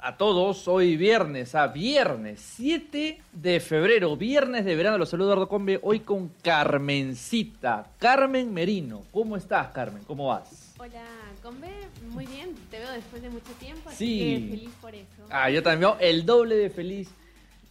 [0.00, 0.68] a todos.
[0.68, 4.98] Hoy viernes, a viernes 7 de febrero, viernes de verano.
[4.98, 5.80] Los saludo Eduardo Combe.
[5.82, 9.02] Hoy con Carmencita, Carmen Merino.
[9.12, 10.02] ¿Cómo estás, Carmen?
[10.06, 10.74] ¿Cómo vas?
[10.78, 11.02] Hola,
[11.42, 11.68] Combe.
[12.10, 12.54] Muy bien.
[12.70, 14.18] Te veo después de mucho tiempo, así Sí.
[14.50, 15.06] que feliz por eso.
[15.30, 15.92] Ah, yo también.
[16.00, 17.08] El doble de feliz,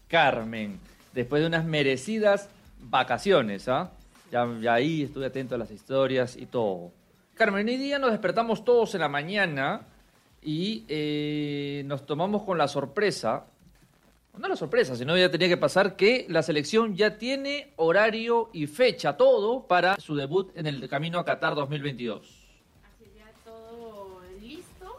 [0.08, 0.80] Carmen.
[1.14, 2.50] Después de unas merecidas
[2.80, 3.92] vacaciones, ¿ah?
[4.32, 6.92] Ya, ya ahí estuve atento a las historias y todo.
[7.36, 9.82] Carmen, hoy día nos despertamos todos en la mañana
[10.45, 13.48] y eh, nos tomamos con la sorpresa,
[14.38, 18.68] no la sorpresa, sino ya tenía que pasar que la selección ya tiene horario y
[18.68, 22.21] fecha, todo para su debut en el camino a Qatar 2022.
[22.21, 24.98] Así ya todo listo.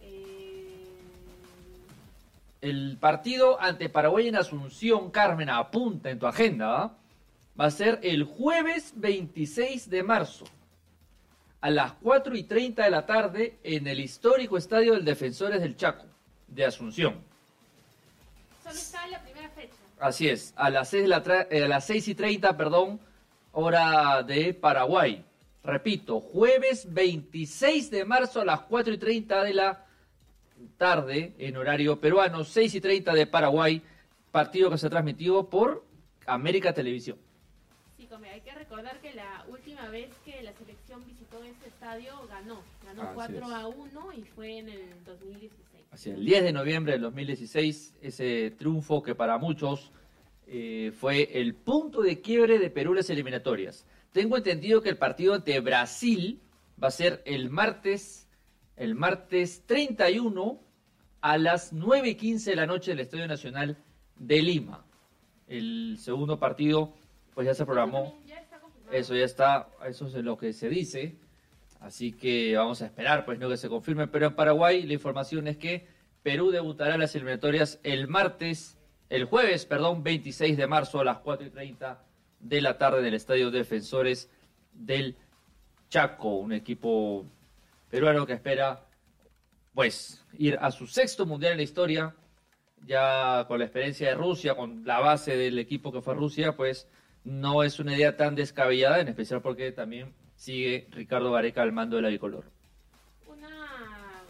[0.00, 0.86] Eh,
[2.60, 6.96] El partido ante Paraguay en Asunción, Carmen, apunta en tu agenda, ¿ah?
[7.60, 10.44] va a ser el jueves 26 de marzo
[11.64, 15.78] a las 4 y 30 de la tarde en el histórico Estadio del Defensores del
[15.78, 16.04] Chaco
[16.46, 17.14] de Asunción.
[18.62, 19.72] solo está la primera fecha.
[19.98, 23.00] Así es, a las 6, de la tra- eh, a las 6 y 30, perdón,
[23.52, 25.24] hora de Paraguay.
[25.62, 29.86] Repito, jueves 26 de marzo a las 4 y 30 de la
[30.76, 33.80] tarde en horario peruano, 6 y 30 de Paraguay,
[34.30, 35.82] partido que se transmitió por
[36.26, 37.16] América Televisión.
[38.22, 42.62] Hay que recordar que la última vez que la selección visitó este estadio ganó.
[42.84, 43.42] Ganó Así 4 es.
[43.42, 45.84] a 1 y fue en el 2016.
[45.90, 49.90] Así, el 10 de noviembre del 2016, ese triunfo que para muchos
[50.46, 53.84] eh, fue el punto de quiebre de Perú las eliminatorias.
[54.12, 56.40] Tengo entendido que el partido ante Brasil
[56.82, 58.28] va a ser el martes,
[58.76, 60.60] el martes 31
[61.20, 63.76] a las 9 y 15 de la noche del Estadio Nacional
[64.16, 64.84] de Lima.
[65.48, 66.94] El segundo partido,
[67.34, 68.18] pues ya se programó.
[68.90, 71.16] Eso ya está, eso es lo que se dice.
[71.80, 74.06] Así que vamos a esperar, pues no que se confirme.
[74.06, 75.86] Pero en Paraguay la información es que
[76.22, 78.78] Perú debutará las eliminatorias el martes,
[79.10, 82.02] el jueves, perdón, 26 de marzo a las 4 y 30
[82.40, 84.30] de la tarde en el Estadio Defensores
[84.72, 85.16] del
[85.90, 87.26] Chaco, un equipo
[87.90, 88.86] peruano que espera,
[89.74, 92.14] pues, ir a su sexto mundial en la historia,
[92.86, 96.88] ya con la experiencia de Rusia, con la base del equipo que fue Rusia, pues
[97.24, 101.96] no es una idea tan descabellada, en especial porque también sigue Ricardo Gareca al mando
[101.96, 102.44] del bicolor.
[103.26, 104.22] Una,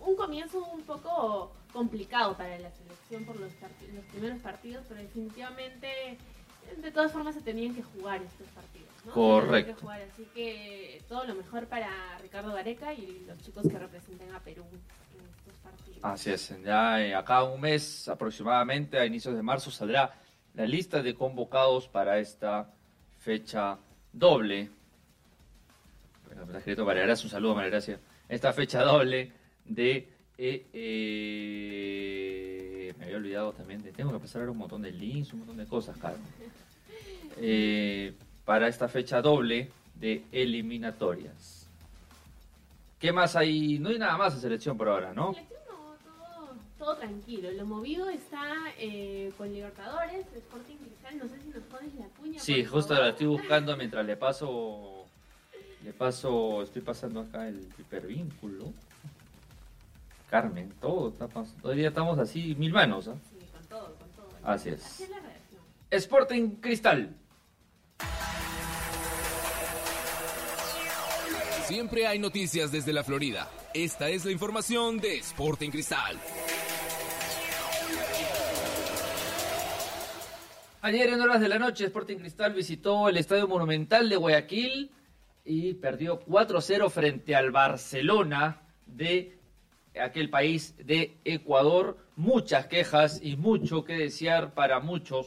[0.00, 3.52] un comienzo un poco complicado para la selección por los,
[3.94, 6.16] los primeros partidos, pero definitivamente
[6.76, 8.88] de todas formas se tenían que jugar estos partidos.
[9.04, 9.12] ¿no?
[9.12, 9.50] Correcto.
[9.50, 11.90] tenían que jugar, así que todo lo mejor para
[12.22, 15.98] Ricardo Gareca y los chicos que representen a Perú en estos partidos.
[16.02, 20.14] Así es, ya eh, acá un mes aproximadamente, a inicios de marzo, saldrá
[20.54, 22.70] la lista de convocados para esta
[23.18, 23.78] fecha
[24.12, 24.68] doble.
[26.26, 27.98] Bueno, me está escrito María Gracia, un saludo a María Gracia.
[28.28, 29.32] Esta fecha doble
[29.64, 30.08] de...
[30.38, 32.10] eh, eh,
[32.98, 33.92] me había olvidado también de...
[33.92, 36.20] Tengo que pasar un montón de links, un montón de cosas, Carmen.
[37.42, 38.12] Eh,
[38.44, 41.66] para esta fecha doble de eliminatorias.
[42.98, 43.78] ¿Qué más hay?
[43.78, 45.34] No hay nada más en selección por ahora, ¿no?
[46.80, 47.50] Todo, tranquilo.
[47.50, 51.18] Lo movido está eh, con Libertadores, Sporting Cristal.
[51.18, 52.40] No sé si nos pones la cuña.
[52.40, 53.04] Sí, justo favor.
[53.04, 55.04] la estoy buscando mientras le paso.
[55.84, 56.62] Le paso.
[56.62, 58.72] Estoy pasando acá el hipervínculo.
[60.30, 61.60] Carmen, todo está pasando.
[61.60, 63.08] Todavía estamos así, mil manos.
[63.08, 63.16] ¿ah?
[63.30, 64.28] Sí, con todo, con todo.
[64.42, 64.82] Así es.
[64.82, 65.62] Así es la redacción.
[65.90, 67.14] Sporting Cristal.
[71.66, 73.50] Siempre hay noticias desde la Florida.
[73.74, 76.18] Esta es la información de Sporting Cristal.
[80.82, 84.90] Ayer en horas de la noche, Sporting Cristal visitó el Estadio Monumental de Guayaquil
[85.44, 89.38] y perdió 4-0 frente al Barcelona de
[90.02, 91.98] aquel país de Ecuador.
[92.16, 95.26] Muchas quejas y mucho que desear para muchos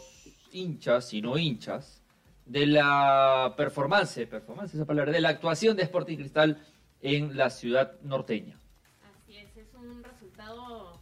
[0.51, 2.01] hinchas y no hinchas
[2.47, 6.65] de la performance, performance esa palabra, de la actuación de Sporting Cristal
[7.00, 8.57] en la ciudad norteña.
[9.03, 10.92] Así es, es un resultado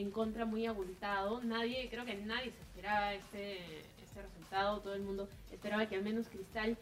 [0.00, 1.40] en contra muy abultado.
[1.42, 3.58] Nadie, creo que nadie se esperaba este,
[4.02, 4.80] este resultado.
[4.80, 6.76] Todo el mundo esperaba que al menos Cristal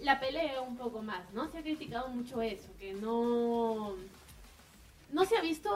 [0.00, 1.48] la pelee un poco más, ¿no?
[1.50, 3.94] Se ha criticado mucho eso, que no,
[5.12, 5.70] no se ha visto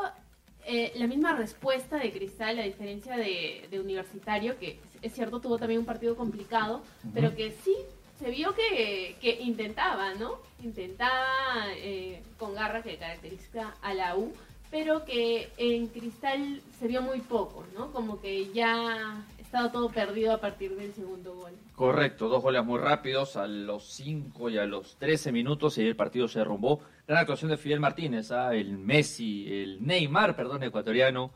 [0.65, 5.59] eh, la misma respuesta de Cristal, a diferencia de, de Universitario, que es cierto, tuvo
[5.59, 6.83] también un partido complicado,
[7.15, 7.77] pero que sí
[8.19, 10.39] se vio que, que intentaba, ¿no?
[10.65, 14.33] Intentaba eh, con garra que caracteriza a la U,
[14.71, 17.93] pero que en Cristal se vio muy poco, ¿no?
[17.93, 21.53] Como que ya estaba todo perdido a partir del segundo gol.
[21.75, 25.95] Correcto, dos goles muy rápidos a los 5 y a los 13 minutos y el
[25.95, 26.81] partido se derrumbó.
[27.07, 28.55] Gran actuación de Fidel Martínez, ¿ah?
[28.55, 31.31] el Messi, el Neymar, perdón, ecuatoriano,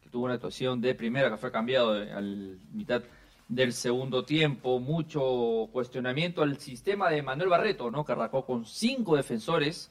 [0.00, 3.02] que tuvo una actuación de primera que fue cambiado al mitad
[3.48, 4.78] del segundo tiempo.
[4.78, 8.04] Mucho cuestionamiento al sistema de Manuel Barreto, ¿no?
[8.04, 9.90] Que arrancó con cinco defensores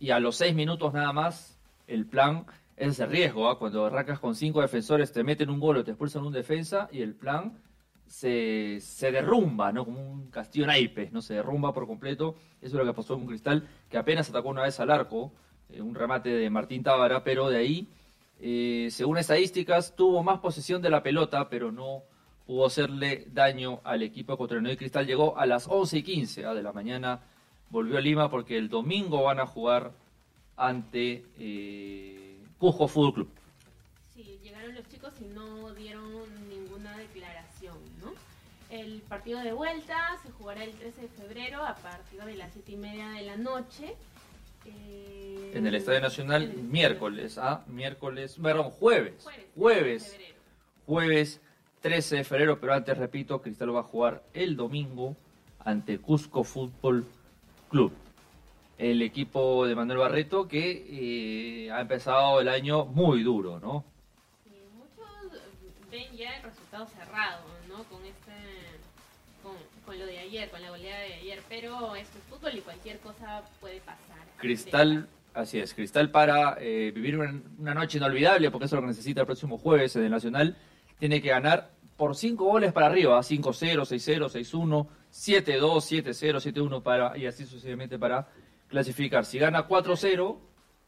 [0.00, 1.56] y a los seis minutos nada más
[1.86, 2.46] el plan
[2.76, 3.48] es el riesgo.
[3.48, 3.58] ¿ah?
[3.58, 7.02] Cuando arrancas con cinco defensores, te meten un gol o te expulsan un defensa y
[7.02, 7.58] el plan
[8.06, 9.84] se, se derrumba, ¿no?
[9.84, 11.22] Como un castillo naipes, ¿no?
[11.22, 12.36] Se derrumba por completo.
[12.60, 15.32] Eso es lo que pasó con Cristal, que apenas atacó una vez al arco,
[15.70, 17.88] eh, un remate de Martín Tábara, pero de ahí,
[18.40, 22.02] eh, según estadísticas, tuvo más posesión de la pelota, pero no
[22.46, 24.70] pudo hacerle daño al equipo ecuatoriano.
[24.70, 26.54] Y Cristal llegó a las 11 y 15 ¿ah?
[26.54, 27.20] de la mañana,
[27.70, 29.92] volvió a Lima porque el domingo van a jugar
[30.56, 33.28] ante eh, Cujo Fútbol Club.
[34.14, 38.12] Sí, llegaron los chicos y no dieron ninguna declaración, ¿no?
[38.70, 42.72] El partido de vuelta se jugará el 13 de febrero a partir de las 7
[42.72, 43.96] y media de la noche.
[44.64, 47.64] Eh, En el Estadio Nacional, el miércoles, ¿ah?
[47.66, 49.26] Miércoles, perdón, jueves.
[49.56, 50.16] Jueves.
[50.86, 51.40] Jueves
[51.82, 55.16] 13 de febrero, pero antes, repito, Cristal va a jugar el domingo
[55.58, 57.04] ante Cusco Fútbol
[57.70, 57.92] Club.
[58.82, 63.84] El equipo de Manuel Barreto que eh, ha empezado el año muy duro, ¿no?
[64.42, 65.40] Sí, muchos
[65.88, 67.84] ven ya el resultado cerrado, ¿no?
[67.84, 68.32] Con este,
[69.40, 69.52] con,
[69.86, 72.98] con lo de ayer, con la goleada de ayer, pero esto es fútbol y cualquier
[72.98, 74.26] cosa puede pasar.
[74.38, 78.88] Cristal, así es, Cristal para eh, vivir una, una noche inolvidable, porque eso es lo
[78.88, 80.56] que necesita el próximo jueves en el Nacional,
[80.98, 87.16] tiene que ganar por 5 goles para arriba, 5-0, 6-0, 6-1, 7-2, 7-0, 7-1 para,
[87.16, 88.26] y así sucesivamente para
[88.72, 89.24] clasificar.
[89.24, 90.38] Si gana 4-0,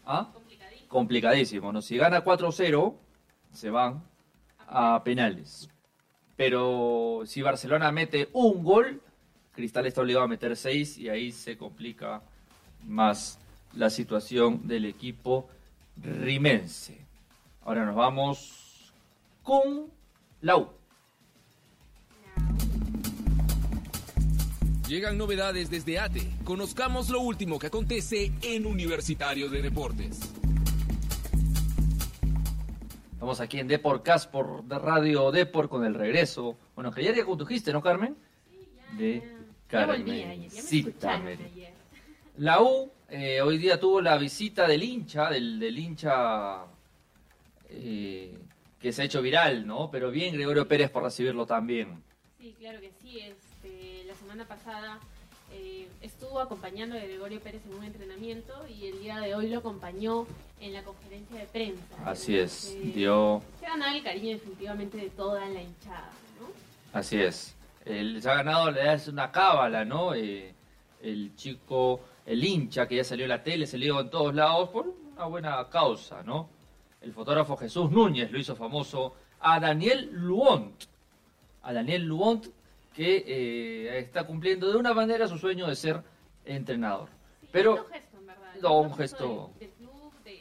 [0.07, 0.31] ¿ah?
[0.33, 0.89] Complicadísimo.
[0.89, 1.83] complicadísimo, ¿no?
[1.83, 2.95] Si gana 4-0,
[3.53, 4.03] se van
[4.67, 5.69] a penales.
[6.35, 9.01] Pero si Barcelona mete un gol,
[9.55, 12.23] Cristal está obligado a meter 6 y ahí se complica
[12.83, 13.39] más
[13.75, 15.49] la situación del equipo
[15.97, 16.99] rimense.
[17.65, 18.93] Ahora nos vamos
[19.43, 19.93] con
[20.41, 20.69] la U.
[24.94, 26.25] Llegan novedades desde ATE.
[26.44, 30.20] Conozcamos lo último que acontece en Universitario de Deportes.
[33.11, 36.56] Estamos aquí en Deporcast por de Radio Deport con el regreso.
[36.76, 38.14] Bueno, que ayer ya condujiste, ¿no, Carmen?
[38.96, 39.20] De
[39.67, 40.49] Carmen.
[42.37, 46.67] La U eh, hoy día tuvo la visita del hincha, del, del hincha
[47.69, 48.38] eh,
[48.79, 49.91] que se ha hecho viral, ¿no?
[49.91, 52.00] Pero bien Gregorio Pérez por recibirlo también.
[52.38, 53.19] Sí, claro que sí.
[53.19, 53.35] La
[54.35, 54.99] semana pasada
[55.53, 59.61] eh, estuvo acompañando a Gregorio Pérez en un entrenamiento y el día de hoy lo
[59.61, 60.27] acompañó
[60.61, 61.95] en la conferencia de prensa.
[62.05, 66.11] Así es, Eh, dio, Se ha ganado el cariño definitivamente de toda la hinchada,
[66.41, 66.49] ¿no?
[66.99, 67.55] así es.
[67.85, 70.15] Él se ha ganado, le das una cábala, ¿no?
[70.15, 70.53] Eh,
[71.01, 74.89] el chico, el hincha que ya salió en la tele, salió en todos lados por
[74.89, 76.49] una buena causa, ¿no?
[77.01, 80.87] El fotógrafo Jesús Núñez lo hizo famoso a Daniel Luont.
[81.63, 82.49] A Daniel Luont
[82.94, 86.03] que eh, está cumpliendo de una manera su sueño de ser
[86.44, 87.08] entrenador.
[87.41, 88.55] Sí, Pero lindo gesto, en verdad.
[88.63, 90.34] no, un gesto- Del, del club, de,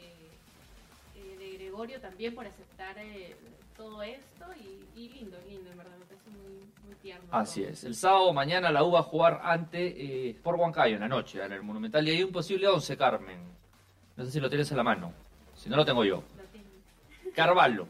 [1.16, 3.34] eh, de Gregorio también por aceptar eh,
[3.76, 5.96] todo esto y, y lindo, lindo, en verdad.
[5.98, 7.24] Me parece muy, muy tierno.
[7.32, 7.70] Así todo.
[7.72, 7.84] es.
[7.84, 11.42] El sábado mañana la U va a jugar ante eh, por Huancayo en la noche,
[11.44, 12.06] en el Monumental.
[12.06, 13.38] Y hay un posible 11, Carmen.
[14.16, 15.12] No sé si lo tienes a la mano.
[15.56, 16.22] Si no, lo tengo yo.
[17.24, 17.32] Lo.
[17.32, 17.88] Carvalho.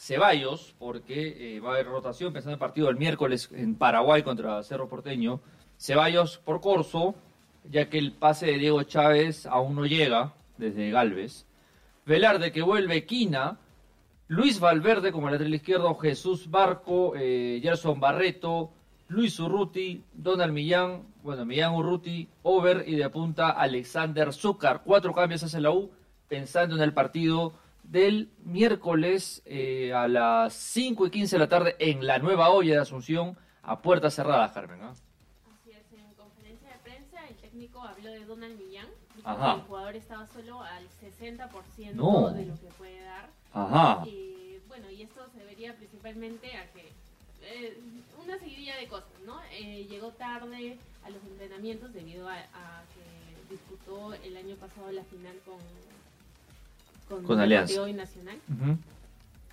[0.00, 4.22] Ceballos, porque eh, va a haber rotación, pensando en el partido del miércoles en Paraguay
[4.22, 5.42] contra Cerro Porteño.
[5.78, 7.16] Ceballos por Corso,
[7.70, 11.44] ya que el pase de Diego Chávez aún no llega desde Galvez.
[12.06, 13.58] Velarde que vuelve Quina.
[14.28, 18.70] Luis Valverde como lateral izquierdo, Jesús Barco, eh, Gerson Barreto,
[19.08, 24.80] Luis Urruti, Donald Millán, bueno, Millán Urruti, Over y de punta Alexander Zúcar.
[24.82, 25.90] Cuatro cambios hace la U
[26.26, 27.52] pensando en el partido
[27.90, 32.74] del miércoles eh, a las 5 y 15 de la tarde en la nueva olla
[32.74, 34.80] de Asunción a puertas cerradas, Carmen.
[34.82, 34.92] ¿ah?
[34.92, 38.86] Así es, en conferencia de prensa el técnico habló de Donald Millán.
[39.16, 39.54] Dijo Ajá.
[39.54, 42.30] que el jugador estaba solo al 60% No.
[42.30, 43.28] de lo que puede dar.
[43.52, 44.04] Ajá.
[44.06, 46.92] Eh, bueno, y esto se debería principalmente a que
[47.42, 47.76] eh,
[48.22, 49.40] una seguidilla de cosas, ¿no?
[49.52, 55.02] Eh, llegó tarde a los entrenamientos debido a, a que disputó el año pasado la
[55.04, 55.58] final con,
[57.10, 57.72] con, Con Alianza.
[57.74, 58.38] Deportivo Binacional.
[58.48, 58.78] Ujú.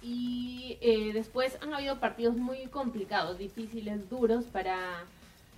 [0.02, 4.78] Y eh, después han habido partidos muy complicados, difíciles, duros para,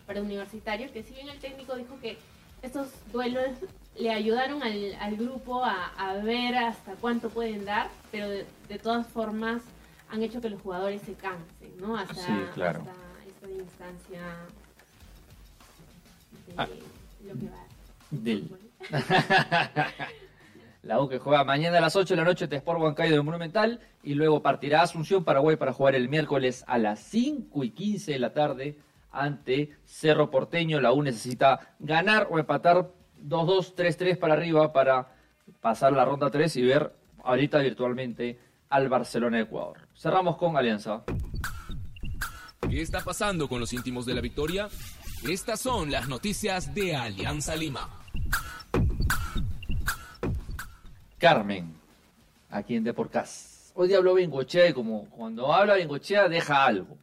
[0.07, 2.17] para Universitario, que si bien el técnico dijo que
[2.61, 3.45] estos duelos
[3.97, 8.79] le ayudaron al, al grupo a, a ver hasta cuánto pueden dar, pero de, de
[8.79, 9.61] todas formas
[10.09, 11.95] han hecho que los jugadores se cansen, ¿no?
[11.97, 12.79] Hasta, Sí, claro.
[12.79, 12.93] hasta
[13.27, 14.21] esta instancia
[16.47, 16.67] de Ah.
[17.25, 17.63] lo que va.
[18.11, 18.49] Del-.
[20.81, 23.23] La U que juega mañana a las 8 de la noche de Sport Huancayo del
[23.23, 28.13] Monumental y luego partirá Asunción, Paraguay para jugar el miércoles a las 5 y 15
[28.13, 28.77] de la tarde
[29.11, 30.79] ante Cerro Porteño.
[30.79, 35.09] La U necesita ganar o empatar 2-2, 3-3 para arriba para
[35.59, 36.93] pasar la ronda 3 y ver
[37.23, 39.87] ahorita virtualmente al Barcelona de Ecuador.
[39.95, 41.03] Cerramos con Alianza.
[42.69, 44.69] ¿Qué está pasando con los íntimos de la victoria?
[45.27, 47.89] Estas son las noticias de Alianza Lima.
[51.19, 51.75] Carmen,
[52.49, 53.71] aquí en Deporcast.
[53.75, 56.97] Hoy día habló Bengochea y como cuando habla Bengochea deja algo.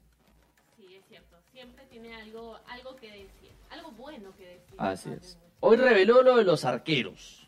[0.78, 1.36] Sí, es cierto.
[1.52, 4.74] Siempre tiene algo, algo que decir, algo bueno que decir.
[4.78, 5.38] Así Pablo es.
[5.60, 7.46] Hoy reveló lo de los arqueros.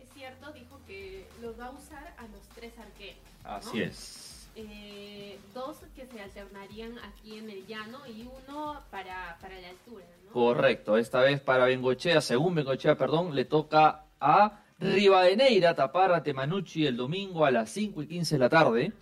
[0.00, 3.18] Es cierto, dijo que los va a usar a los tres arqueros.
[3.44, 3.50] ¿no?
[3.50, 4.48] Así es.
[4.56, 10.06] Eh, dos que se alternarían aquí en el llano y uno para, para la altura,
[10.24, 10.32] ¿no?
[10.32, 10.96] Correcto.
[10.96, 16.96] Esta vez para Bengochea, según Bengochea, perdón, le toca a Rivadeneira tapar a Temanucci el
[16.96, 18.92] domingo a las 5 y 15 de la tarde.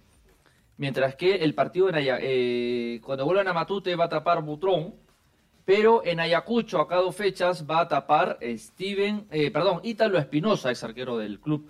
[0.78, 4.94] Mientras que el partido en Aya- eh, cuando vuelvan a Matute va a tapar Butrón.
[5.64, 10.70] Pero en Ayacucho, a cada dos fechas, va a tapar Steven, eh, perdón, Ítalo Espinosa,
[10.70, 11.66] ex arquero del club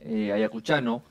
[0.00, 1.02] eh, ayacuchano.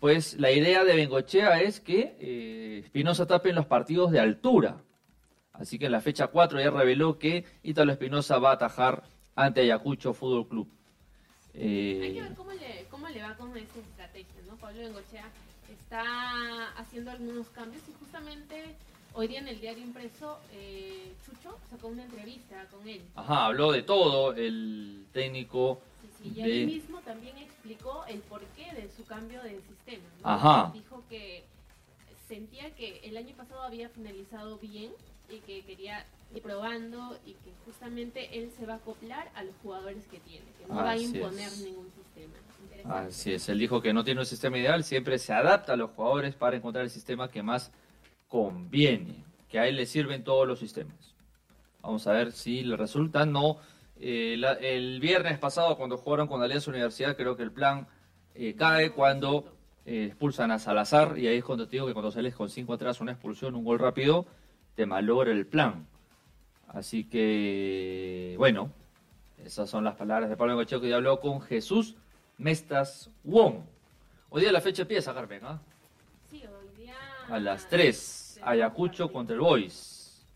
[0.00, 4.78] Pues la idea de Bengochea es que Espinosa tape en los partidos de altura.
[5.52, 9.04] Así que en la fecha 4 ya reveló que Ítalo Espinosa va a atajar
[9.36, 10.68] ante Ayacucho Fútbol Club.
[11.58, 14.56] Eh, Hay que ver cómo le, cómo le va con esa estrategia, ¿no?
[14.56, 15.30] Pablo Bengochea
[15.70, 18.76] está haciendo algunos cambios y justamente
[19.14, 23.02] hoy día en el diario impreso eh, Chucho sacó una entrevista con él.
[23.14, 25.80] Ajá, habló de todo el técnico.
[26.02, 30.04] Sí, sí, y de- ahí mismo también explicó el porqué de su cambio de sistema.
[30.22, 30.28] ¿no?
[30.28, 30.70] Ajá.
[30.74, 31.44] Dijo que
[32.28, 34.92] sentía que el año pasado había finalizado bien
[35.28, 36.04] y que quería
[36.34, 40.44] ir probando y que justamente él se va a acoplar a los jugadores que tiene,
[40.58, 41.60] que no va a Así imponer es.
[41.64, 42.34] ningún sistema.
[42.84, 45.90] Así es, él dijo que no tiene un sistema ideal, siempre se adapta a los
[45.90, 47.72] jugadores para encontrar el sistema que más
[48.28, 51.14] conviene, que a él le sirven todos los sistemas.
[51.82, 53.24] Vamos a ver si le resulta.
[53.26, 53.58] No,
[53.98, 57.86] eh, la- el viernes pasado cuando jugaron con Alianza Universidad creo que el plan
[58.34, 59.52] eh, cae cuando
[59.86, 62.72] eh, expulsan a Salazar y ahí es cuando te digo que cuando sales con cinco
[62.74, 64.26] atrás, una expulsión, un gol rápido,
[64.76, 65.86] te malogra el plan.
[66.68, 68.70] Así que, bueno,
[69.44, 71.96] esas son las palabras de Pablo Bengochea que ya habló con Jesús
[72.38, 73.62] Mestas Wong.
[74.28, 75.60] Hoy día la fecha empieza, Carmen, ¿ah?
[76.30, 76.94] Sí, hoy día
[77.28, 80.26] A las 3, Ayacucho contra el Boys.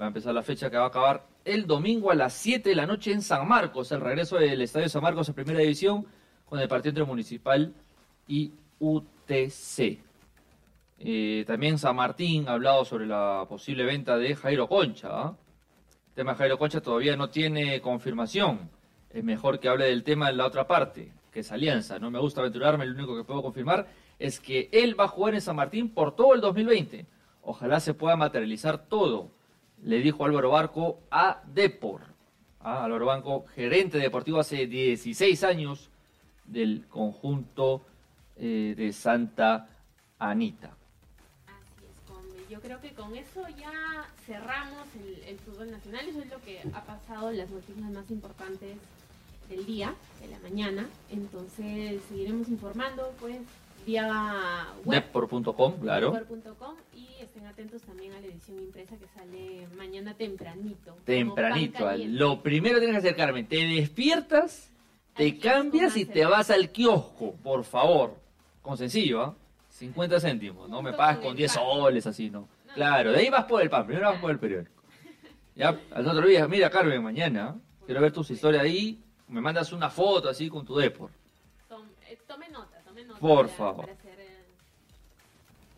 [0.00, 2.76] Va a empezar la fecha que va a acabar el domingo a las 7 de
[2.76, 3.90] la noche en San Marcos.
[3.90, 6.06] El regreso del Estadio San Marcos en Primera División
[6.48, 7.74] con el partido entre Municipal
[8.28, 10.11] y UTC.
[11.04, 15.08] Eh, también San Martín ha hablado sobre la posible venta de Jairo Concha.
[15.10, 15.36] ¿ah?
[16.08, 18.70] El tema de Jairo Concha todavía no tiene confirmación.
[19.10, 21.98] Es mejor que hable del tema en la otra parte, que es Alianza.
[21.98, 23.88] No me gusta aventurarme, lo único que puedo confirmar
[24.20, 27.04] es que él va a jugar en San Martín por todo el 2020.
[27.42, 29.32] Ojalá se pueda materializar todo,
[29.82, 32.02] le dijo Álvaro Barco a Depor.
[32.60, 35.90] Ah, Álvaro Barco, gerente deportivo hace 16 años
[36.44, 37.82] del conjunto
[38.36, 39.68] eh, de Santa
[40.20, 40.76] Anita.
[42.52, 46.06] Yo creo que con eso ya cerramos el, el fútbol nacional.
[46.06, 48.76] Eso es lo que ha pasado, las noticias más importantes
[49.48, 50.86] del día, de la mañana.
[51.10, 53.38] Entonces seguiremos informando, pues,
[53.86, 55.02] vía web.
[55.02, 56.10] Depor.com, claro.
[56.10, 60.94] Depor.com, y estén atentos también a la edición impresa que sale mañana tempranito.
[61.06, 61.90] Tempranito.
[61.96, 64.70] Lo primero que tienes que hacer, Carmen, te despiertas,
[65.16, 68.20] te cambias y te vas al kiosco, por favor.
[68.60, 69.36] Con sencillo, ¿ah?
[69.82, 71.64] 50 céntimos, no me pagas con con el 10 pan.
[71.64, 72.48] soles así, ¿no?
[72.74, 74.80] Claro, de ahí vas por el pan, primero vas por el periódico.
[75.56, 79.90] Ya, al otro día, mira Carmen, mañana, quiero ver tus historias ahí, me mandas una
[79.90, 81.10] foto así con tu depor.
[81.68, 83.18] Tom- eh, tome nota, tome nota.
[83.20, 83.80] Por para- favor.
[83.86, 84.44] Para hacer eh,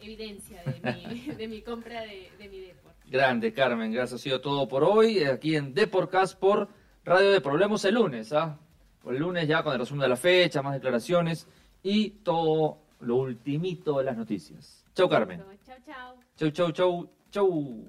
[0.01, 2.93] evidencia de mi, de mi compra de, de mi Depor.
[3.07, 4.21] Grande, Carmen, gracias.
[4.21, 6.69] Ha sido todo por hoy, eh, aquí en Deporcast por
[7.05, 8.59] Radio de Problemas el lunes, ¿ah?
[9.03, 11.47] Por el lunes ya con el resumen de la fecha, más declaraciones
[11.83, 14.85] y todo lo ultimito de las noticias.
[14.95, 15.43] Chau, Carmen.
[15.67, 16.17] Chao, chao.
[16.37, 17.85] Chau, chau, chau, chau.